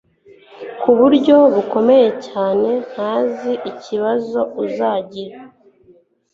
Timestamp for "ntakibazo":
2.91-4.39